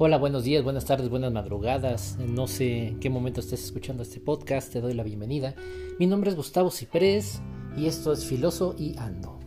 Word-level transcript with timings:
Hola, 0.00 0.16
buenos 0.16 0.44
días, 0.44 0.62
buenas 0.62 0.84
tardes, 0.84 1.08
buenas 1.08 1.32
madrugadas. 1.32 2.18
No 2.20 2.46
sé 2.46 2.86
en 2.86 3.00
qué 3.00 3.10
momento 3.10 3.40
estés 3.40 3.64
escuchando 3.64 4.04
este 4.04 4.20
podcast, 4.20 4.72
te 4.72 4.80
doy 4.80 4.94
la 4.94 5.02
bienvenida. 5.02 5.56
Mi 5.98 6.06
nombre 6.06 6.30
es 6.30 6.36
Gustavo 6.36 6.70
Ciprés 6.70 7.42
y 7.76 7.86
esto 7.86 8.12
es 8.12 8.24
Filoso 8.24 8.76
y 8.78 8.96
Ando. 8.96 9.40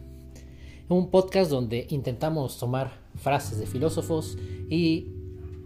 Un 0.90 1.10
podcast 1.10 1.50
donde 1.50 1.88
intentamos 1.90 2.60
tomar 2.60 2.92
frases 3.16 3.60
de 3.60 3.66
filósofos 3.66 4.38
y 4.70 5.08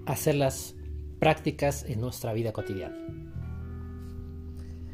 hacerlas 0.06 0.76
prácticas 1.18 1.84
en 1.86 2.00
nuestra 2.00 2.34
vida 2.34 2.54
cotidiana. 2.54 2.96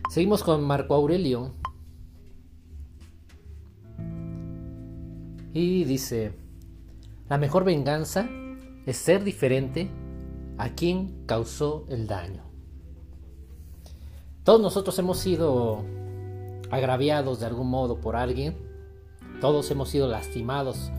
Seguimos 0.09 0.41
con 0.41 0.63
Marco 0.63 0.93
Aurelio. 0.93 1.51
Y 5.51 5.83
dice, 5.83 6.31
la 7.27 7.37
mejor 7.37 7.65
venganza 7.65 8.29
es 8.85 8.97
ser 8.97 9.23
diferente 9.23 9.89
a 10.57 10.69
quien 10.69 11.25
causó 11.25 11.85
el 11.89 12.07
daño. 12.07 12.43
Todos 14.43 14.61
nosotros 14.61 14.97
hemos 14.99 15.19
sido 15.19 15.83
agraviados 16.71 17.39
de 17.39 17.45
algún 17.45 17.69
modo 17.69 17.99
por 17.99 18.15
alguien. 18.15 18.55
Todos 19.39 19.69
hemos 19.71 19.89
sido 19.89 20.07
lastimados 20.07 20.91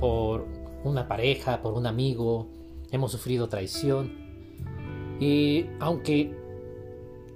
por 0.00 0.46
una 0.84 1.08
pareja, 1.08 1.62
por 1.62 1.74
un 1.74 1.86
amigo. 1.86 2.48
Hemos 2.90 3.12
sufrido 3.12 3.48
traición. 3.48 4.12
Y 5.20 5.66
aunque 5.80 6.34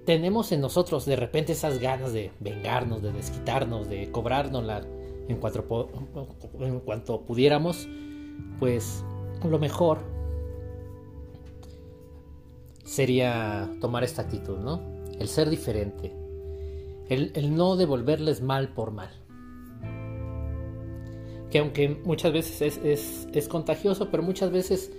tenemos 0.07 0.53
en 0.53 0.61
nosotros 0.61 1.05
de 1.05 1.17
repente 1.17 1.53
esas 1.53 1.79
ganas 1.79 2.13
de 2.13 2.33
vengarnos, 2.41 3.03
de 3.03 3.13
desquitarnos, 3.13 3.89
de 3.89 4.11
cobrárnosla 4.11 4.83
en 5.29 5.37
cuanto, 5.37 5.91
en 6.59 6.81
cuanto 6.81 7.21
pudiéramos, 7.23 7.89
pues 8.59 9.05
lo 9.49 9.59
mejor 9.59 9.99
sería 12.91 13.71
tomar 13.81 14.03
esta 14.03 14.23
actitud, 14.23 14.59
¿no? 14.59 14.81
El 15.19 15.29
ser 15.29 15.49
diferente. 15.49 16.13
El, 17.09 17.57
no 17.57 17.77
devolverles 17.77 18.41
mal 18.41 18.73
por 18.73 18.91
mal. 18.91 19.11
Que 21.51 21.61
aunque 21.61 21.89
muchas 22.05 22.33
veces 22.33 22.81
es, 23.33 23.49
contagioso, 23.49 24.11
pero 24.11 24.23
muchas 24.23 24.51
veces 24.51 24.93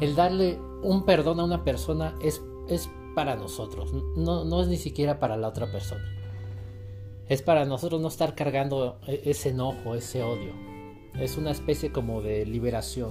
el 0.00 0.16
darle 0.16 0.58
un 0.82 1.04
perdón 1.04 1.40
a 1.40 1.44
una 1.44 1.64
persona 1.64 2.16
es, 2.22 2.40
para 3.14 3.36
nosotros, 3.36 3.92
no, 4.16 4.44
no 4.44 4.60
es 4.60 4.68
ni 4.68 4.76
siquiera 4.76 5.18
para 5.18 5.36
la 5.36 5.48
otra 5.48 5.70
persona. 5.70 6.04
Es 7.28 7.42
para 7.42 7.64
nosotros 7.64 8.00
no 8.00 8.08
estar 8.08 8.34
cargando 8.34 8.98
e, 9.06 9.22
ese 9.24 9.50
enojo, 9.50 9.94
ese 9.94 10.22
odio. 10.22 10.52
Es 11.18 11.36
una 11.36 11.52
especie 11.52 11.92
como 11.92 12.22
de 12.22 12.44
liberación. 12.44 13.10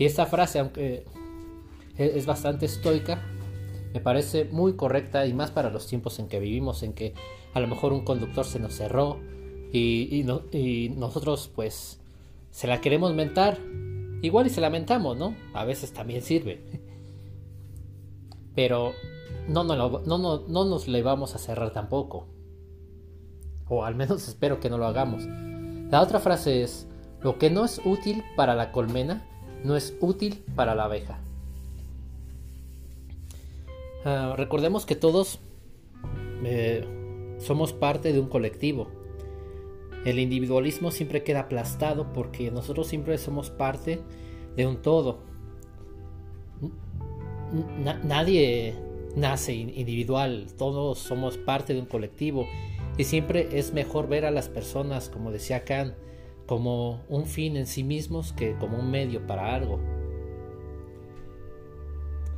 Y 0.00 0.06
esta 0.06 0.24
frase, 0.24 0.60
aunque 0.60 1.04
es 1.98 2.24
bastante 2.24 2.64
estoica, 2.64 3.22
me 3.92 4.00
parece 4.00 4.46
muy 4.46 4.72
correcta 4.72 5.26
y 5.26 5.34
más 5.34 5.50
para 5.50 5.68
los 5.68 5.86
tiempos 5.86 6.18
en 6.18 6.26
que 6.26 6.40
vivimos, 6.40 6.82
en 6.82 6.94
que 6.94 7.12
a 7.52 7.60
lo 7.60 7.66
mejor 7.66 7.92
un 7.92 8.02
conductor 8.02 8.46
se 8.46 8.58
nos 8.58 8.72
cerró 8.72 9.20
y, 9.74 10.24
nosotros 10.96 11.50
pues 11.54 12.00
se 12.50 12.66
la 12.66 12.80
queremos 12.80 13.12
mentar. 13.12 13.58
Igual 14.22 14.46
y 14.46 14.48
se 14.48 14.62
lamentamos, 14.62 15.18
¿no? 15.18 15.36
A 15.52 15.66
veces 15.66 15.92
también 15.92 16.22
sirve. 16.22 16.62
Pero 18.54 18.94
no, 19.48 19.64
no, 19.64 19.76
no, 19.76 20.00
no, 20.06 20.46
no 20.48 20.64
nos 20.64 20.88
le 20.88 21.02
vamos 21.02 21.34
a 21.34 21.38
cerrar 21.38 21.74
tampoco. 21.74 22.26
O 23.68 23.84
al 23.84 23.96
menos 23.96 24.26
espero 24.28 24.60
que 24.60 24.70
no 24.70 24.78
lo 24.78 24.86
hagamos. 24.86 25.26
La 25.90 26.00
otra 26.00 26.20
frase 26.20 26.62
es, 26.62 26.86
lo 27.20 27.36
que 27.36 27.50
no 27.50 27.66
es 27.66 27.82
útil 27.84 28.24
para 28.34 28.54
la 28.54 28.72
colmena 28.72 29.26
no 29.64 29.76
es 29.76 29.96
útil 30.00 30.42
para 30.54 30.74
la 30.74 30.84
abeja. 30.84 31.18
Ah, 34.04 34.34
recordemos 34.36 34.86
que 34.86 34.96
todos 34.96 35.40
eh, 36.44 36.84
somos 37.38 37.72
parte 37.72 38.12
de 38.12 38.20
un 38.20 38.28
colectivo. 38.28 38.88
El 40.04 40.18
individualismo 40.18 40.90
siempre 40.90 41.22
queda 41.22 41.40
aplastado 41.40 42.12
porque 42.12 42.50
nosotros 42.50 42.86
siempre 42.86 43.18
somos 43.18 43.50
parte 43.50 44.00
de 44.56 44.66
un 44.66 44.78
todo. 44.78 45.18
nadie 48.04 48.74
nace 49.16 49.52
individual, 49.54 50.46
todos 50.56 50.98
somos 50.98 51.36
parte 51.36 51.74
de 51.74 51.80
un 51.80 51.86
colectivo 51.86 52.46
y 52.96 53.04
siempre 53.04 53.48
es 53.58 53.72
mejor 53.72 54.08
ver 54.08 54.24
a 54.24 54.30
las 54.30 54.48
personas, 54.48 55.08
como 55.08 55.30
decía 55.30 55.64
Kant, 55.64 55.94
como 56.50 57.04
un 57.08 57.26
fin 57.26 57.56
en 57.56 57.64
sí 57.64 57.84
mismos 57.84 58.32
que 58.32 58.56
como 58.56 58.76
un 58.76 58.90
medio 58.90 59.24
para 59.24 59.54
algo. 59.54 59.78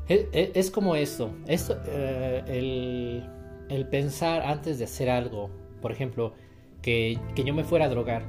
E, 0.07 0.29
e, 0.35 0.53
es, 0.55 0.71
como 0.71 0.97
esto, 0.97 1.31
esto 1.47 1.79
eh, 1.87 3.23
el, 3.71 3.87
pensar 3.89 4.43
antes 4.43 4.79
de 4.79 4.85
hacer 4.85 5.09
algo, 5.09 5.49
por 5.81 5.93
ejemplo, 5.93 6.35
que, 6.83 7.19
yo 7.35 7.55
me 7.55 7.65
fuera 7.65 7.87
a 7.87 7.89
drogar. 7.89 8.27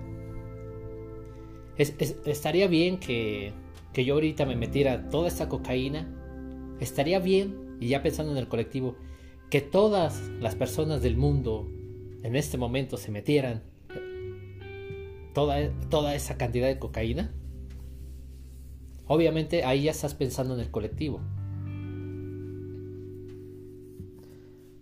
estaría 1.75 2.67
bien 2.67 2.97
que, 2.97 3.51
que 3.91 4.05
yo 4.05 4.13
ahorita 4.13 4.45
me 4.45 4.55
metiera 4.55 5.09
toda 5.09 5.27
esta 5.27 5.49
cocaína. 5.49 6.07
Estaría 6.79 7.19
bien, 7.19 7.75
y 7.81 7.89
ya 7.89 8.01
pensando 8.01 8.31
en 8.31 8.37
el 8.37 8.47
colectivo, 8.47 8.95
que 9.49 9.59
todas 9.59 10.29
las 10.39 10.55
personas 10.55 11.01
del 11.01 11.17
mundo 11.17 11.69
en 12.23 12.37
este 12.37 12.57
momento 12.57 12.95
se 12.95 13.11
metieran 13.11 13.72
toda, 15.33 16.13
esa 16.13 16.37
cantidad 16.37 16.67
de 16.67 16.79
cocaína, 16.79 17.31
obviamente 19.07 19.63
ahí 19.65 19.83
ya 19.83 19.91
estás 19.91 20.13
pensando 20.13 20.53
en 20.53 20.61
el 20.61 20.71
colectivo. 20.71 21.21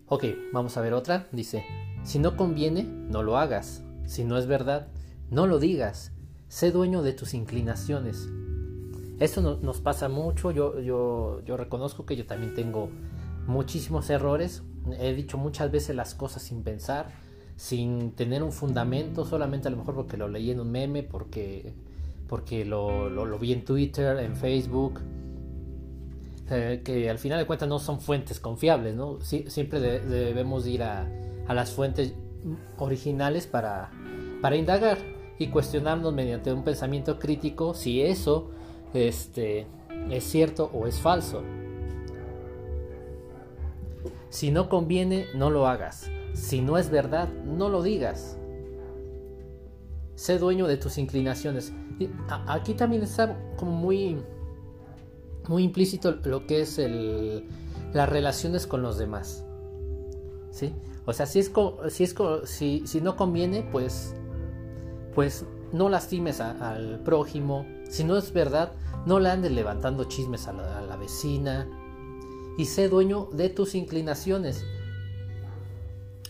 Ok, 0.07 0.25
vamos 0.51 0.75
a 0.75 0.81
ver 0.81 0.93
otra. 0.93 1.27
Dice, 1.31 1.63
si 2.03 2.19
no 2.19 2.35
conviene, 2.35 2.83
no 2.83 3.23
lo 3.23 3.37
hagas. 3.37 3.83
Si 4.05 4.25
no 4.25 4.37
es 4.37 4.45
verdad, 4.45 4.87
no 5.29 5.47
lo 5.47 5.57
digas. 5.57 6.11
Sé 6.49 6.71
dueño 6.71 7.01
de 7.01 7.13
tus 7.13 7.33
inclinaciones. 7.33 8.27
Esto 9.19 9.41
nos 9.41 9.79
pasa 9.79 10.09
mucho. 10.09 10.51
Yo 10.51 11.41
reconozco 11.47 12.05
que 12.05 12.17
yo 12.17 12.25
también 12.25 12.53
tengo 12.53 12.89
muchísimos 13.47 14.09
errores. 14.09 14.63
He 14.99 15.13
dicho 15.13 15.37
muchas 15.37 15.71
veces 15.71 15.95
las 15.95 16.13
cosas 16.13 16.41
sin 16.41 16.63
pensar 16.63 17.30
sin 17.55 18.11
tener 18.11 18.43
un 18.43 18.51
fundamento, 18.51 19.25
solamente 19.25 19.67
a 19.67 19.71
lo 19.71 19.77
mejor 19.77 19.95
porque 19.95 20.17
lo 20.17 20.27
leí 20.27 20.51
en 20.51 20.59
un 20.59 20.71
meme, 20.71 21.03
porque, 21.03 21.73
porque 22.27 22.65
lo, 22.65 23.09
lo, 23.09 23.39
vi 23.39 23.53
en 23.53 23.63
Twitter, 23.63 24.17
en 24.19 24.35
Facebook, 24.35 24.99
eh, 26.49 26.81
que 26.83 27.09
al 27.09 27.19
final 27.19 27.39
de 27.39 27.45
cuentas 27.45 27.69
no 27.69 27.79
son 27.79 28.01
fuentes 28.01 28.39
confiables, 28.39 28.95
¿no? 28.95 29.19
siempre 29.21 29.79
debemos 29.79 30.67
ir 30.67 30.83
a, 30.83 31.07
a, 31.47 31.53
las 31.53 31.71
fuentes 31.71 32.13
originales 32.77 33.47
para, 33.47 33.91
para 34.41 34.55
indagar 34.55 34.97
y 35.37 35.47
cuestionarnos 35.47 36.13
mediante 36.13 36.51
un 36.51 36.63
pensamiento 36.63 37.19
crítico 37.19 37.73
si 37.73 38.01
eso 38.01 38.51
este, 38.93 39.65
es 40.09 40.23
cierto 40.23 40.69
o 40.73 40.87
es 40.87 40.99
falso. 40.99 41.43
Si 44.29 44.51
no 44.51 44.69
conviene, 44.69 45.25
no 45.35 45.49
lo 45.49 45.67
hagas. 45.67 46.09
Si 46.33 46.61
no 46.61 46.77
es 46.77 46.89
verdad, 46.89 47.29
no 47.29 47.69
lo 47.69 47.83
digas. 47.83 48.37
Sé 50.15 50.37
dueño 50.37 50.67
de 50.67 50.77
tus 50.77 50.97
inclinaciones. 50.97 51.73
aquí 52.47 52.73
también 52.73 53.03
está 53.03 53.37
como 53.57 53.71
muy, 53.71 54.21
muy 55.47 55.63
implícito 55.63 56.11
lo 56.23 56.45
que 56.45 56.61
es 56.61 56.79
las 57.93 58.09
relaciones 58.09 58.67
con 58.67 58.81
los 58.81 58.97
demás. 58.97 59.45
¿Sí? 60.51 60.73
O 61.05 61.13
sea, 61.13 61.25
si, 61.25 61.39
es, 61.39 61.51
si, 61.89 62.03
es, 62.03 62.15
si, 62.45 62.83
si 62.85 63.01
no 63.01 63.15
conviene, 63.15 63.63
pues, 63.71 64.15
pues 65.15 65.45
no 65.73 65.89
lastimes 65.89 66.39
al 66.39 66.99
prójimo. 67.03 67.65
Si 67.89 68.03
no 68.03 68.17
es 68.17 68.31
verdad, 68.31 68.73
no 69.05 69.19
le 69.19 69.29
andes 69.29 69.51
levantando 69.51 70.03
chismes 70.05 70.47
a 70.47 70.53
la 70.53 70.95
vecina. 70.97 71.67
Y 72.57 72.65
sé 72.65 72.89
dueño 72.89 73.29
de 73.31 73.49
tus 73.49 73.75
inclinaciones. 73.75 74.63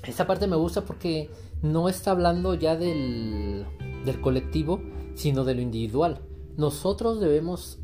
Esta 0.03 0.25
parte 0.25 0.48
me 0.48 0.56
gusta 0.56 0.83
porque 0.83 1.30
no 1.62 1.88
está 1.88 2.12
hablando 2.12 2.56
ya 2.56 2.75
del, 2.75 3.65
colectivo, 4.21 4.81
sino 5.13 5.44
de 5.44 5.56
lo 5.56 5.62
individual. 5.62 6.21
Nosotros 6.57 7.19
debemos 7.19 7.80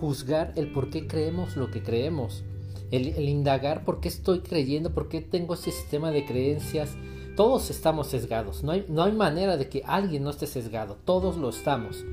juzgar 0.00 0.52
el 0.56 0.72
por 0.72 0.90
qué 0.90 1.06
creemos 1.06 1.56
lo 1.56 1.70
que 1.70 1.82
creemos, 1.82 2.44
el, 2.90 3.18
indagar 3.28 3.84
por 3.84 4.00
qué 4.00 4.08
estoy 4.08 4.40
creyendo, 4.40 4.94
por 4.94 5.08
qué 5.08 5.20
tengo 5.20 5.54
ese 5.54 5.72
sistema 5.72 6.12
de 6.12 6.24
creencias. 6.24 6.96
Todos 7.34 7.68
estamos 7.70 8.06
sesgados, 8.06 8.62
no 8.62 8.72
hay, 8.72 8.86
no 8.88 9.02
hay 9.02 9.12
manera 9.12 9.56
de 9.56 9.68
que 9.68 9.82
alguien 9.84 10.22
no 10.22 10.30
esté 10.30 10.46
sesgado, 10.46 10.96
todos 11.04 11.36
lo 11.36 11.50
estamos. 11.50 12.04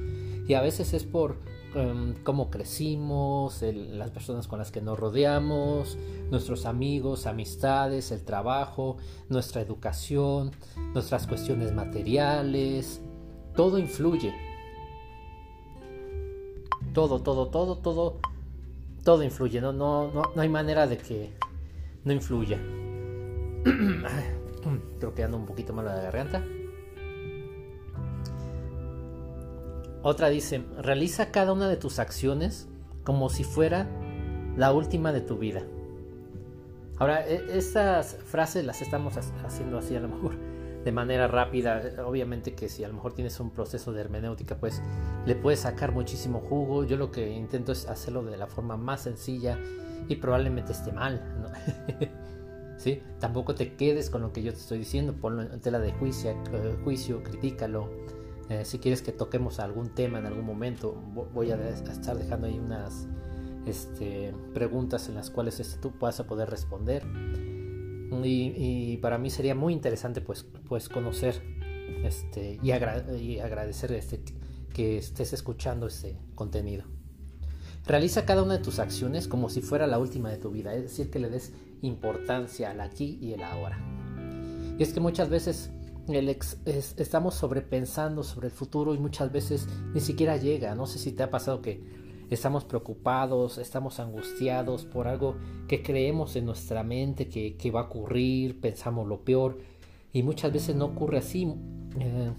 Y 0.47 0.55
a 0.55 0.61
veces 0.61 0.93
es 0.93 1.03
por 1.03 1.37
Em, 1.75 2.13
cómo 2.23 2.51
crecimos, 2.51 3.63
las 3.63 4.11
personas 4.11 4.47
con 4.47 4.59
las 4.59 4.71
que 4.71 4.79
nos 4.79 4.99
rodeamos, 4.99 5.97
nuestros 6.29 6.67
amigos, 6.67 7.25
amistades, 7.25 8.11
el 8.11 8.23
trabajo, 8.23 8.97
nuestra 9.29 9.61
educación, 9.61 10.51
nuestras 10.93 11.25
cuestiones 11.25 11.73
materiales, 11.73 13.01
todo 13.55 13.79
influye. 13.79 14.35
Todo, 16.93 17.21
todo, 17.21 17.47
todo, 17.47 17.75
todo, 17.77 18.19
todo 19.03 19.23
influye, 19.23 19.59
¿no? 19.59 19.73
No, 19.73 20.11
no, 20.11 20.23
hay 20.35 20.49
manera 20.49 20.85
de 20.85 20.99
que 20.99 21.31
no 22.03 22.13
influya. 22.13 22.59
Creo 24.99 25.15
que 25.15 25.23
ando 25.23 25.37
un 25.37 25.47
poquito 25.47 25.73
malo 25.73 25.89
de 25.89 25.95
la 25.95 26.03
garganta. 26.03 26.43
Otra 30.03 30.27
dice, 30.27 30.65
realiza 30.77 31.31
cada 31.31 31.53
una 31.53 31.69
de 31.69 31.77
tus 31.77 31.97
acciones 31.97 32.67
como 33.05 33.29
si 33.29 33.45
fuera 33.45 33.87
la 34.57 34.73
última 34.73 35.13
de 35.13 35.21
tu 35.21 35.37
vida. 35.37 35.63
Ahora, 36.97 37.25
e, 37.25 37.57
estas 37.57 38.17
frases 38.25 38.65
las 38.65 38.81
estamos 38.81 39.15
haciendo 39.17 39.77
así 39.77 39.95
a 39.95 40.01
lo 40.01 40.09
mejor 40.09 40.37
de 40.83 40.91
manera 40.91 41.27
rápida. 41.27 41.81
Obviamente 42.05 42.53
que 42.53 42.67
si 42.67 42.83
a 42.83 42.89
lo 42.89 42.95
mejor 42.95 43.13
tienes 43.13 43.39
un 43.39 43.51
proceso 43.51 43.93
de 43.93 44.01
hermenéutica, 44.01 44.57
pues 44.57 44.81
le 45.25 45.35
puedes 45.35 45.61
sacar 45.61 45.93
muchísimo 45.93 46.41
jugo. 46.41 46.83
Yo 46.83 46.97
lo 46.97 47.09
que 47.09 47.31
intento 47.31 47.71
es 47.71 47.87
hacerlo 47.87 48.23
de 48.23 48.35
la 48.35 48.47
forma 48.47 48.75
más 48.75 49.03
sencilla 49.03 49.57
y 50.09 50.17
probablemente 50.17 50.73
esté 50.73 50.91
mal. 50.91 51.21
¿Sí? 52.77 53.01
Tampoco 53.19 53.55
te 53.55 53.75
quedes 53.75 54.09
con 54.09 54.21
lo 54.21 54.33
que 54.33 54.43
yo 54.43 54.51
te 54.51 54.59
estoy 54.59 54.79
diciendo, 54.79 55.13
ponlo 55.13 55.43
en 55.43 55.61
tela 55.61 55.79
de 55.79 55.93
juicio, 55.93 56.31
eh, 56.31 56.75
juicio 56.83 57.23
critícalo 57.23 57.89
eh, 58.49 58.65
si 58.65 58.79
quieres 58.79 59.01
que 59.01 59.11
toquemos 59.11 59.59
algún 59.59 59.89
tema 59.89 60.19
en 60.19 60.25
algún 60.25 60.45
momento, 60.45 60.93
voy 61.33 61.51
a, 61.51 61.69
estar 61.69 62.17
dejando 62.17 62.47
ahí 62.47 62.59
unas 62.59 63.07
este, 63.65 64.33
preguntas 64.53 65.07
en 65.07 65.15
las 65.15 65.29
cuales 65.29 65.59
este, 65.59 65.79
tú 65.79 65.91
puedas 65.91 66.21
poder 66.23 66.49
responder. 66.49 67.03
Y, 68.25 68.97
para 68.97 69.17
mí 69.17 69.29
sería 69.31 69.55
muy 69.55 69.73
interesante 69.73 70.21
pues, 70.21 70.45
pues 70.69 70.87
conocer 70.87 71.41
este, 72.03 72.59
y, 72.61 72.71
agradecer 72.71 73.91
este, 73.93 74.21
que 74.71 74.97
estés 74.97 75.33
escuchando 75.33 75.87
este 75.87 76.17
contenido. 76.35 76.85
Realiza 77.85 78.25
cada 78.25 78.43
una 78.43 78.53
de 78.53 78.63
tus 78.63 78.79
acciones 78.79 79.27
como 79.27 79.49
si 79.49 79.61
fuera 79.61 79.87
la 79.87 79.99
última 79.99 80.29
de 80.29 80.37
tu 80.37 80.51
vida, 80.51 80.73
es 80.73 80.83
decir, 80.83 81.09
que 81.09 81.19
le 81.19 81.29
des 81.29 81.53
importancia 81.81 82.69
al 82.69 82.81
aquí 82.81 83.17
y 83.21 83.33
el 83.33 83.43
ahora. 83.43 83.77
Y 84.77 84.83
es 84.83 84.93
que 84.93 84.99
muchas 84.99 85.29
veces 85.29 85.69
estamos 86.07 87.35
sobrepensando 87.35 88.23
sobre 88.23 88.47
el 88.47 88.53
futuro 88.53 88.93
y 88.93 88.99
muchas 88.99 89.31
veces 89.31 89.67
ni 89.93 90.01
siquiera 90.01 90.37
llega. 90.37 90.75
No 90.75 90.85
sé 90.85 90.99
si 90.99 91.13
te 91.13 91.23
ha 91.23 91.29
pasado 91.29 91.61
que 91.61 91.81
estamos 92.29 92.65
preocupados, 92.65 93.57
estamos 93.57 93.99
angustiados 93.99 94.85
por 94.85 95.07
algo 95.07 95.37
que 95.67 95.81
creemos 95.81 96.35
en 96.35 96.45
nuestra 96.45 96.83
mente 96.83 97.29
que, 97.29 97.71
va 97.71 97.81
a 97.81 97.83
ocurrir, 97.83 98.59
pensamos 98.59 99.07
lo 99.07 99.23
peor 99.23 99.59
y 100.11 100.23
muchas 100.23 100.51
veces 100.51 100.75
no 100.75 100.85
ocurre 100.85 101.19
así. 101.19 101.53
Eh, 101.99 102.33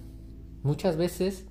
muchas 0.61 0.97
veces 0.97 1.47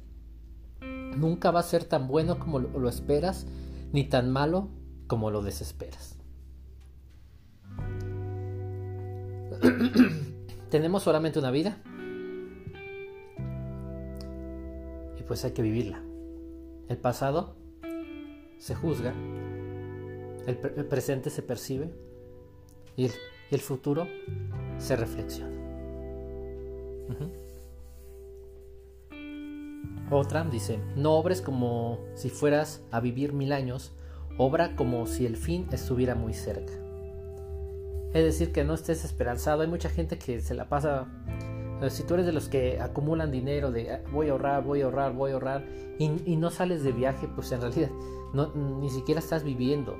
nunca 1.16 1.50
va 1.50 1.60
a 1.60 1.64
ser 1.64 1.84
tan 1.84 2.06
bueno 2.06 2.38
como 2.38 2.58
lo 2.60 2.88
esperas, 2.88 3.46
ni 3.92 4.04
tan 4.04 4.30
malo 4.30 4.68
como 5.06 5.30
lo 5.30 5.42
desesperas. 5.42 6.18
Tenemos 10.70 11.02
solamente 11.02 11.38
una 11.38 11.50
vida 11.50 11.78
pues 15.26 15.44
hay 15.44 15.52
que 15.52 15.62
vivirla. 15.62 16.02
El 16.88 16.98
pasado 16.98 17.56
se 18.58 18.74
juzga, 18.74 19.14
el, 20.46 20.56
presente 20.56 21.30
se 21.30 21.42
percibe 21.42 21.90
y 22.96 23.10
el, 23.50 23.60
futuro 23.60 24.06
se 24.78 24.96
reflexiona. 24.96 25.52
Otra 30.10 30.44
dice, 30.44 30.78
no 30.96 31.14
obres 31.14 31.40
como 31.40 31.98
si 32.14 32.28
fueras 32.28 32.82
a 32.90 33.00
vivir 33.00 33.32
mil 33.32 33.52
años, 33.52 33.92
obra 34.38 34.76
como 34.76 35.06
si 35.06 35.26
el 35.26 35.36
fin 35.36 35.66
estuviera 35.72 36.14
muy 36.14 36.34
cerca. 36.34 36.72
Es 38.12 38.22
decir, 38.22 38.52
que 38.52 38.62
no 38.62 38.74
estés 38.74 39.04
esperanzado. 39.04 39.62
Hay 39.62 39.68
mucha 39.68 39.88
gente 39.88 40.18
que 40.18 40.40
se 40.40 40.54
la 40.54 40.68
pasa 40.68 41.08
si 41.88 42.02
tú 42.04 42.14
eres 42.14 42.26
de 42.26 42.32
los 42.32 42.48
que 42.48 42.80
acumulan 42.80 43.30
dinero, 43.30 43.70
de 43.70 43.92
ah, 43.92 44.02
voy 44.12 44.28
a 44.28 44.32
ahorrar, 44.32 44.62
voy 44.64 44.80
a 44.80 44.84
ahorrar, 44.84 45.12
voy 45.12 45.30
a 45.30 45.34
ahorrar, 45.34 45.66
y, 45.98 46.36
no 46.36 46.50
sales 46.50 46.82
de 46.82 46.92
viaje, 46.92 47.28
pues 47.34 47.52
en 47.52 47.60
realidad 47.60 47.90
ni 48.54 48.90
siquiera 48.90 49.20
estás 49.20 49.44
viviendo. 49.44 49.96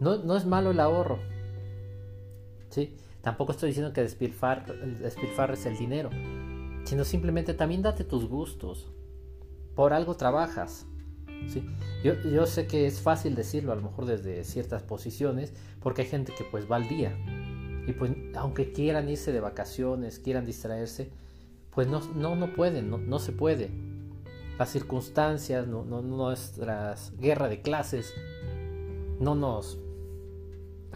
No, 0.00 0.18
no 0.24 0.36
es 0.36 0.46
malo 0.46 0.72
el 0.72 0.80
ahorro. 0.80 1.18
¿sí? 2.70 2.96
Tampoco 3.20 3.52
estoy 3.52 3.68
diciendo 3.68 3.92
que 3.92 4.02
despilfar, 4.02 4.66
despilfarres 4.98 5.66
el 5.66 5.76
dinero, 5.76 6.10
sino 6.84 7.04
simplemente 7.04 7.54
también 7.54 7.82
date 7.82 8.04
tus 8.04 8.26
gustos. 8.28 8.90
Por 9.76 9.92
algo 9.92 10.16
trabajas. 10.16 10.86
¿sí? 11.46 11.64
Yo, 12.02 12.14
yo 12.22 12.46
sé 12.46 12.66
que 12.66 12.86
es 12.86 13.00
fácil 13.00 13.36
decirlo 13.36 13.72
a 13.72 13.76
lo 13.76 13.82
mejor 13.82 14.06
desde 14.06 14.42
ciertas 14.42 14.82
posiciones, 14.82 15.54
porque 15.80 16.02
hay 16.02 16.08
gente 16.08 16.34
que 16.36 16.44
pues 16.44 16.70
va 16.70 16.76
al 16.76 16.88
día 16.88 17.16
y 17.86 17.92
pues 17.92 18.12
aunque 18.34 18.72
quieran 18.72 19.08
irse 19.08 19.32
de 19.32 19.40
vacaciones, 19.40 20.18
quieran 20.18 20.46
distraerse, 20.46 21.10
pues 21.74 21.88
no, 21.88 22.00
no, 22.14 22.36
no 22.36 22.52
pueden, 22.52 22.90
no, 22.90 22.98
no 22.98 23.18
se 23.18 23.32
puede. 23.32 23.70
Las 24.58 24.70
circunstancias, 24.70 25.66
no, 25.66 25.84
no, 25.84 26.02
nuestras 26.02 27.12
guerra 27.18 27.48
de 27.48 27.62
clases, 27.62 28.14
no 29.18 29.34
nos, 29.34 29.78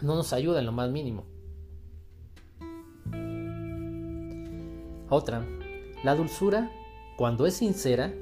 no 0.01 0.15
nos 0.15 0.31
ayudan 0.33 0.59
en 0.59 0.65
lo 0.67 0.71
más 0.71 0.89
mínimo. 0.91 1.25
Otra, 5.09 5.45
la 6.03 6.15
dulzura, 6.15 6.71
cuando 7.17 7.45
es 7.45 7.55
sincera, 7.55 8.13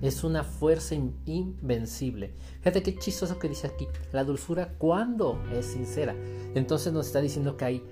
es 0.00 0.24
una 0.24 0.44
fuerza 0.44 0.94
invencible. 0.94 2.32
Fíjate 2.58 2.82
qué 2.82 2.96
chistoso 2.96 3.38
que 3.38 3.48
dice 3.48 3.66
aquí. 3.66 3.88
La 4.12 4.24
dulzura 4.24 4.74
cuando 4.78 5.42
es 5.52 5.66
sincera. 5.66 6.14
Entonces 6.54 6.92
nos 6.92 7.06
está 7.06 7.20
diciendo 7.20 7.56
que 7.56 7.64
hay 7.64 7.84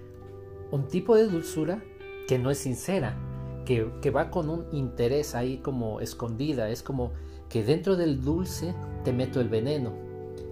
un 0.70 0.86
tipo 0.88 1.16
de 1.16 1.26
dulzura 1.26 1.82
que 2.28 2.38
no 2.38 2.50
es 2.50 2.58
sincera. 2.58 3.16
Que, 3.64 3.90
que 4.00 4.10
va 4.10 4.30
con 4.30 4.48
un 4.48 4.66
interés 4.72 5.34
ahí 5.34 5.58
como 5.58 6.00
escondida. 6.00 6.70
Es 6.70 6.82
como 6.82 7.12
que 7.48 7.64
dentro 7.64 7.96
del 7.96 8.22
dulce 8.22 8.74
te 9.04 9.12
meto 9.12 9.40
el 9.40 9.48
veneno. 9.48 9.92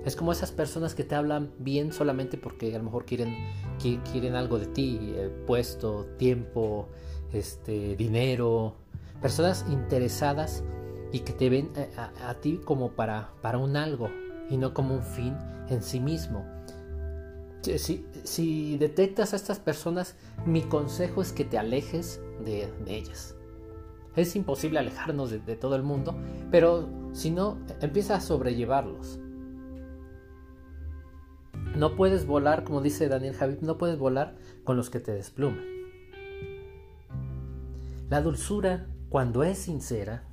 Es 0.04 0.16
como 0.16 0.32
esas 0.32 0.52
personas 0.52 0.94
que 0.94 1.04
te 1.04 1.14
hablan 1.14 1.50
bien 1.58 1.92
solamente 1.92 2.36
porque 2.36 2.74
a 2.74 2.78
lo 2.78 2.84
mejor 2.84 3.06
quieren, 3.06 3.34
quieren 3.78 4.34
algo 4.34 4.58
de 4.58 4.66
ti, 4.66 4.98
eh, 5.00 5.30
puesto, 5.46 6.06
tiempo, 6.18 6.88
este, 7.32 7.96
dinero. 7.96 8.74
Personas 9.22 9.64
interesadas 9.70 10.62
y 11.14 11.20
que 11.20 11.32
te 11.32 11.48
ven 11.48 11.70
eh, 11.76 11.88
a, 11.96 12.34
ti 12.34 12.60
como 12.64 12.90
para, 12.90 13.30
para 13.40 13.58
un 13.58 13.76
algo 13.76 14.10
y 14.50 14.56
no 14.56 14.74
como 14.74 14.96
un 14.96 15.02
fin 15.04 15.36
en 15.68 15.80
sí 15.80 16.00
mismo. 16.00 16.44
Si, 17.62 18.04
si 18.24 18.76
detectas 18.78 19.32
a 19.32 19.36
estas 19.36 19.60
personas, 19.60 20.16
mi 20.44 20.62
consejo 20.62 21.22
es 21.22 21.32
que 21.32 21.44
te 21.44 21.56
alejes 21.56 22.20
de, 22.44 22.68
ellas. 22.88 23.36
Es 24.16 24.34
imposible 24.34 24.80
alejarnos 24.80 25.30
de, 25.30 25.38
todo 25.54 25.76
el 25.76 25.84
mundo, 25.84 26.16
pero 26.50 26.88
si 27.12 27.30
no, 27.30 27.58
empieza 27.80 28.16
a 28.16 28.20
sobrellevarlos. 28.20 29.20
No 31.76 31.94
puedes 31.94 32.26
volar, 32.26 32.64
como 32.64 32.80
dice 32.80 33.06
Daniel 33.06 33.36
Javid, 33.36 33.60
no 33.60 33.78
puedes 33.78 33.98
volar 33.98 34.34
con 34.64 34.76
los 34.76 34.90
que 34.90 34.98
te 34.98 35.12
despluman. 35.12 35.64
La 38.10 38.20
dulzura, 38.20 38.88
cuando 39.10 39.44
es 39.44 39.58
sincera, 39.58 40.24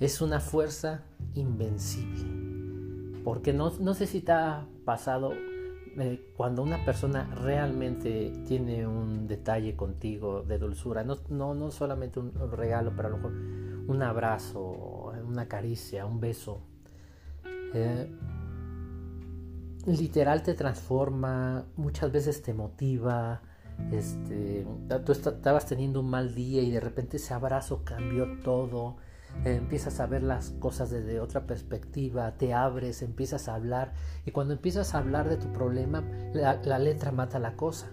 es 0.00 0.22
una 0.22 0.40
fuerza 0.40 1.02
invencible. 1.34 3.22
Porque 3.22 3.52
no, 3.52 3.70
sé 3.94 4.06
si 4.06 4.22
te 4.22 4.32
ha 4.32 4.66
pasado 4.86 5.32
eh, 5.98 6.32
cuando 6.36 6.62
una 6.62 6.82
persona 6.86 7.28
realmente 7.34 8.32
tiene 8.46 8.86
un 8.86 9.28
detalle 9.28 9.76
contigo 9.76 10.42
de 10.42 10.58
dulzura, 10.58 11.04
no, 11.04 11.18
no, 11.28 11.70
solamente 11.70 12.18
un, 12.18 12.32
regalo, 12.50 12.92
pero 12.96 13.08
a 13.08 13.10
lo 13.10 13.16
mejor 13.18 13.32
un 13.88 14.02
abrazo, 14.02 15.12
una 15.28 15.46
caricia, 15.46 16.06
un 16.06 16.18
beso. 16.18 16.62
Eh, 17.74 18.10
literal 19.86 20.42
te 20.42 20.54
transforma, 20.54 21.66
muchas 21.76 22.10
veces 22.10 22.40
te 22.40 22.54
motiva. 22.54 23.42
Este, 23.92 24.66
tú 25.04 25.12
estabas 25.12 25.66
teniendo 25.66 26.00
un 26.00 26.08
mal 26.08 26.34
día 26.34 26.62
y 26.62 26.70
de 26.70 26.80
repente 26.80 27.18
ese 27.18 27.34
abrazo 27.34 27.82
cambió 27.84 28.38
todo 28.42 28.96
empiezas 29.44 30.00
a 30.00 30.06
ver 30.06 30.22
las 30.22 30.50
cosas 30.50 30.90
desde 30.90 31.20
otra 31.20 31.46
perspectiva, 31.46 32.32
te 32.32 32.52
abres, 32.52 33.02
empiezas 33.02 33.48
a 33.48 33.54
hablar 33.54 33.94
y 34.26 34.30
cuando 34.32 34.54
empiezas 34.54 34.94
a 34.94 34.98
hablar 34.98 35.28
de 35.28 35.36
tu 35.36 35.52
problema, 35.52 36.04
la, 36.32 36.78
letra 36.78 37.12
mata 37.12 37.38
la 37.38 37.56
cosa. 37.56 37.88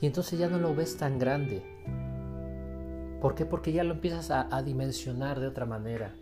Y 0.00 0.06
entonces 0.06 0.38
ya 0.38 0.48
no 0.48 0.58
lo 0.58 0.74
ves 0.74 0.96
tan 0.96 1.18
grande. 1.18 1.62
¿Por 3.20 3.34
qué? 3.34 3.44
Porque 3.46 3.72
ya 3.72 3.84
lo 3.84 3.94
empiezas 3.94 4.30
a, 4.30 4.62
dimensionar 4.62 5.38
de 5.38 5.46
otra 5.46 5.66
manera. 5.66 6.14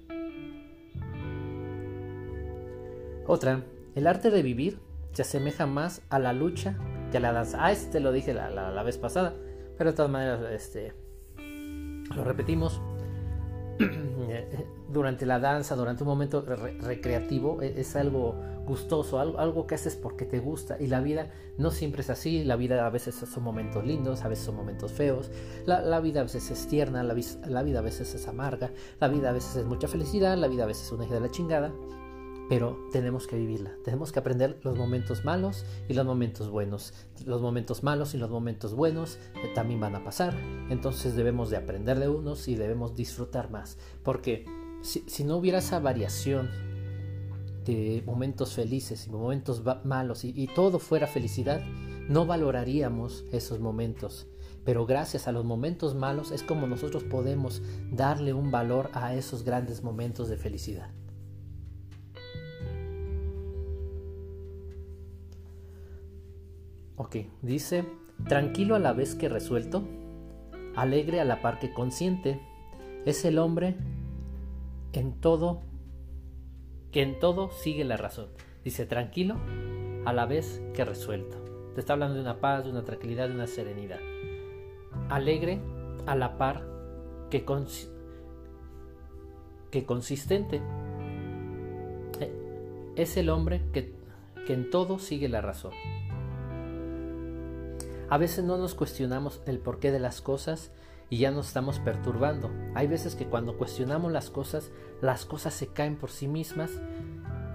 Otra, 3.26 3.62
el 3.94 4.06
arte 4.06 4.30
de 4.30 4.42
vivir 4.42 4.80
se 5.12 5.22
asemeja 5.22 5.66
más 5.66 6.02
a 6.10 6.18
la 6.18 6.32
lucha 6.32 6.76
que 7.10 7.16
a 7.16 7.20
la 7.20 7.32
danza. 7.32 7.64
Ah, 7.64 7.72
este 7.72 8.00
lo 8.00 8.12
dije 8.12 8.34
la, 8.34 8.50
la 8.50 8.82
vez 8.82 8.98
pasada, 8.98 9.34
pero 9.78 9.90
de 9.90 9.96
todas 9.96 10.10
maneras 10.10 10.40
este, 10.52 10.92
lo 12.14 12.24
repetimos. 12.24 12.82
durante 14.92 15.26
la 15.26 15.38
danza, 15.38 15.76
durante 15.76 16.02
un 16.02 16.08
momento 16.08 16.42
recreativo, 16.42 17.62
e, 17.62 17.80
es, 17.80 17.96
algo 17.96 18.34
gustoso, 18.66 19.18
algo, 19.18 19.66
que 19.66 19.74
haces 19.74 19.96
porque 19.96 20.24
te 20.24 20.38
gusta. 20.38 20.76
Y 20.80 20.86
la 20.86 21.00
vida 21.00 21.30
no 21.58 21.70
siempre 21.70 22.02
es 22.02 22.10
así, 22.10 22.44
la 22.44 22.56
vida 22.56 22.86
a 22.86 22.90
veces 22.90 23.14
son 23.14 23.42
momentos 23.42 23.84
lindos, 23.84 24.22
a 24.22 24.28
veces 24.28 24.44
son 24.44 24.56
momentos 24.56 24.92
feos, 24.92 25.30
la, 25.66 26.00
vida 26.00 26.20
a 26.20 26.24
veces 26.24 26.50
es 26.50 26.66
tierna, 26.66 27.02
la, 27.02 27.16
la, 27.46 27.62
vida 27.62 27.78
a 27.78 27.82
veces 27.82 28.14
es 28.14 28.28
amarga, 28.28 28.70
la 29.00 29.08
vida 29.08 29.30
a 29.30 29.32
veces 29.32 29.56
es 29.56 29.66
mucha 29.66 29.88
felicidad, 29.88 30.36
la 30.36 30.48
vida 30.48 30.64
a 30.64 30.66
veces 30.66 30.86
es 30.86 30.92
una 30.92 31.04
hija 31.04 31.14
de 31.14 31.20
la 31.20 31.30
chingada 31.30 31.72
pero 32.50 32.76
tenemos 32.90 33.28
que 33.28 33.36
vivirla. 33.36 33.76
Tenemos 33.84 34.10
que 34.10 34.18
aprender 34.18 34.58
los 34.64 34.76
momentos 34.76 35.24
malos 35.24 35.64
y 35.88 35.94
los 35.94 36.04
momentos 36.04 36.50
buenos. 36.50 36.92
Los 37.24 37.40
momentos 37.40 37.84
malos 37.84 38.12
y 38.12 38.18
los 38.18 38.28
momentos 38.28 38.74
buenos 38.74 39.18
eh, 39.36 39.52
también 39.54 39.78
van 39.78 39.94
a 39.94 40.02
pasar. 40.02 40.36
Entonces 40.68 41.14
debemos 41.14 41.50
de 41.50 41.58
aprender 41.58 42.00
de 42.00 42.08
unos 42.08 42.48
y 42.48 42.56
debemos 42.56 42.96
disfrutar 42.96 43.52
más. 43.52 43.78
Porque 44.02 44.46
si, 44.82 45.22
no 45.22 45.36
hubiera 45.36 45.58
esa 45.58 45.78
variación 45.78 46.50
de 47.64 48.02
momentos 48.04 48.54
felices 48.54 49.06
y 49.06 49.10
momentos 49.10 49.62
malos 49.84 50.24
y, 50.24 50.32
y 50.34 50.48
todo 50.48 50.80
fuera 50.80 51.06
felicidad, 51.06 51.62
no 52.08 52.26
valoraríamos 52.26 53.26
esos 53.30 53.60
momentos. 53.60 54.26
Pero 54.64 54.86
gracias 54.86 55.28
a 55.28 55.32
los 55.32 55.44
momentos 55.44 55.94
malos 55.94 56.32
es 56.32 56.42
como 56.42 56.66
nosotros 56.66 57.04
podemos 57.04 57.62
darle 57.92 58.32
un 58.32 58.50
valor 58.50 58.90
a 58.92 59.14
esos 59.14 59.44
grandes 59.44 59.84
momentos 59.84 60.28
de 60.28 60.36
felicidad. 60.36 60.90
Ok, 67.02 67.16
dice, 67.40 67.86
tranquilo 68.28 68.74
a 68.74 68.78
la 68.78 68.92
vez 68.92 69.14
que 69.14 69.30
resuelto, 69.30 69.88
alegre 70.76 71.18
a 71.18 71.24
la 71.24 71.40
par 71.40 71.58
que 71.58 71.72
consciente, 71.72 72.38
es 73.06 73.24
el 73.24 73.38
hombre 73.38 73.74
en 74.92 75.18
todo, 75.18 75.62
que 76.92 77.00
en 77.00 77.18
todo 77.18 77.50
sigue 77.52 77.84
la 77.84 77.96
razón. 77.96 78.26
Dice, 78.64 78.84
tranquilo 78.84 79.38
a 80.04 80.12
la 80.12 80.26
vez 80.26 80.62
que 80.74 80.84
resuelto. 80.84 81.38
Te 81.74 81.80
está 81.80 81.94
hablando 81.94 82.16
de 82.16 82.20
una 82.20 82.38
paz, 82.38 82.64
de 82.64 82.70
una 82.70 82.84
tranquilidad, 82.84 83.28
de 83.28 83.34
una 83.34 83.46
serenidad. 83.46 84.00
Alegre 85.08 85.58
a 86.04 86.14
la 86.14 86.36
par 86.36 86.66
que, 87.30 87.46
que 89.70 89.86
consistente. 89.86 90.60
Eh, 92.20 92.92
es 92.96 93.16
el 93.16 93.30
hombre 93.30 93.62
que, 93.72 93.94
que 94.46 94.52
en 94.52 94.68
todo 94.68 94.98
sigue 94.98 95.30
la 95.30 95.40
razón. 95.40 95.72
A 98.10 98.18
veces 98.18 98.44
no 98.44 98.58
nos 98.58 98.74
cuestionamos 98.74 99.40
el 99.46 99.60
porqué 99.60 99.92
de 99.92 100.00
las 100.00 100.20
cosas 100.20 100.72
y 101.10 101.18
ya 101.18 101.30
nos 101.30 101.46
estamos 101.46 101.78
perturbando. 101.78 102.50
Hay 102.74 102.88
veces 102.88 103.14
que 103.14 103.26
cuando 103.26 103.56
cuestionamos 103.56 104.10
las 104.10 104.30
cosas, 104.30 104.72
las 105.00 105.24
cosas 105.24 105.54
se 105.54 105.68
caen 105.68 105.96
por 105.96 106.10
sí 106.10 106.26
mismas 106.26 106.72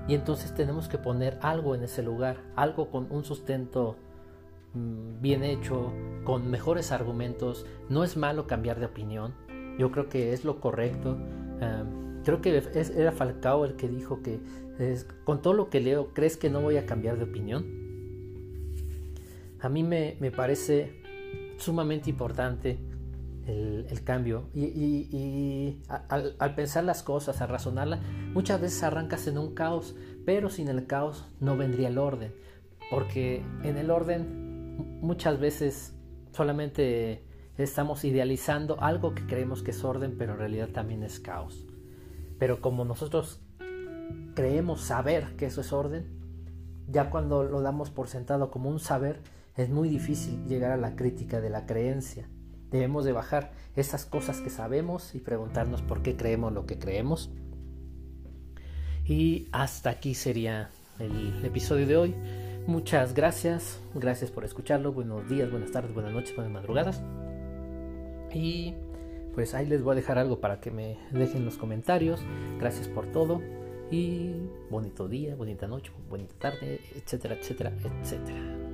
y 0.07 0.15
entonces 0.15 0.53
tenemos 0.53 0.88
que 0.88 0.97
poner 0.97 1.38
algo 1.41 1.75
en 1.75 1.83
ese 1.83 2.03
lugar, 2.03 2.38
algo 2.55 2.89
con 2.89 3.12
un 3.12 3.25
sustento 3.25 3.97
mm, 4.74 5.21
bien 5.21 5.43
hecho, 5.43 5.91
con 6.24 6.50
mejores 6.50 6.93
argumentos. 6.93 7.65
No 7.89 8.05
es 8.05 8.15
malo 8.15 8.47
cambiar 8.47 8.79
de 8.79 8.85
opinión, 8.85 9.33
yo 9.77 9.91
creo 9.91 10.07
que 10.07 10.31
es 10.31 10.45
lo 10.45 10.62
correcto. 10.62 11.17
creo 12.24 12.41
que 12.41 12.63
era 12.95 13.12
Falcao 13.12 13.65
el 13.65 13.75
que 13.75 13.89
dijo 13.89 14.21
que 14.21 14.39
con 15.25 15.41
todo 15.41 15.53
lo 15.53 15.69
que 15.69 15.81
leo, 15.81 16.13
¿crees 16.13 16.38
que 16.38 16.50
no 16.50 16.62
voy 16.62 16.77
a 16.77 16.85
cambiar 16.85 17.17
de 17.17 17.25
opinión? 17.25 17.84
A 19.65 19.69
mí 19.69 19.81
me, 19.81 20.15
parece 20.31 21.01
sumamente 21.57 22.12
importante 22.12 22.77
el, 23.48 24.03
cambio 24.03 24.50
y, 24.53 25.81
al, 25.88 26.55
pensar 26.55 26.84
las 26.84 27.01
cosas, 27.01 27.41
a 27.41 27.48
razonarlas, 27.48 28.00
muchas 28.34 28.62
veces 28.62 28.84
arrancas 28.84 29.25
en 29.25 29.39
un 29.39 29.55
caos, 29.55 29.95
pero 30.24 30.50
sin 30.51 30.67
el 30.67 30.86
caos 30.86 31.25
no 31.39 31.57
vendría 31.57 31.88
el 31.88 31.98
orden, 31.98 32.34
porque 32.91 33.43
en 33.63 33.77
el 33.77 33.89
orden 33.89 35.01
muchas 35.01 35.39
veces 35.39 35.95
solamente 36.31 37.24
estamos 37.57 38.03
idealizando 38.03 38.79
algo 38.81 39.15
que 39.15 39.25
creemos 39.25 39.63
que 39.63 39.72
es 39.72 39.84
orden, 39.84 40.15
pero 40.15 40.34
en 40.34 40.39
realidad 40.39 40.69
también 40.69 41.01
es 41.01 41.19
caos. 41.19 41.65
Pero 42.38 42.62
como 42.62 42.86
nosotros 42.86 43.41
creemos 44.36 44.81
saber 44.81 45.36
que 45.38 45.48
eso 45.48 45.62
es 45.62 45.74
orden, 45.74 46.05
ya 46.88 47.10
cuando 47.10 47.43
lo 47.43 47.62
damos 47.62 47.89
por 47.89 48.07
sentado 48.07 48.51
como 48.51 48.69
un 48.69 48.79
saber, 48.79 49.22
es 49.57 49.69
muy 49.69 49.89
difícil 49.89 50.45
llegar 50.45 50.71
a 50.71 50.77
la 50.77 50.95
crítica 50.95 51.41
de 51.41 51.50
la 51.50 51.65
creencia. 51.65 52.27
Debemos 52.71 53.05
de 53.05 53.13
bajar 53.13 53.53
esas 53.75 54.05
cosas 54.05 54.41
que 54.41 54.50
sabemos 54.50 55.15
y 55.15 55.19
preguntarnos 55.19 55.81
por 55.81 56.01
qué 56.01 56.17
creemos 56.17 56.51
lo 56.51 56.65
que 56.65 56.77
creemos. 56.77 57.31
Y 59.05 59.47
hasta 59.51 59.91
aquí 59.91 60.13
sería 60.13 60.71
el 61.00 61.43
episodio 61.45 61.88
de 61.88 61.97
hoy. 61.97 62.15
Muchas 62.67 63.13
gracias, 63.13 63.79
gracias 63.93 64.31
por 64.31 64.43
escucharlo. 64.43 64.91
Buenos 64.91 65.29
días, 65.29 65.50
buenas 65.51 65.71
tardes, 65.71 65.93
buenas 65.93 66.12
noches, 66.12 66.35
buenas 66.35 66.51
madrugadas. 66.51 67.01
Y 68.33 68.74
pues 69.35 69.53
ahí 69.53 69.67
les 69.67 69.83
voy 69.83 69.93
a 69.93 69.95
dejar 69.95 70.17
algo 70.17 70.41
para 70.41 70.59
que 70.59 70.71
me 70.71 70.97
dejen 71.12 71.45
los 71.45 71.57
comentarios. 71.57 72.21
Gracias 72.59 72.88
por 72.88 73.12
todo 73.12 73.41
y 73.91 74.33
bonito 74.69 75.07
día, 75.07 75.35
bonita 75.35 75.67
noche, 75.67 75.91
bonita 76.09 76.33
tarde, 76.39 76.81
etcétera, 76.95 77.35
etcétera, 77.35 77.71
etcétera. 78.01 78.64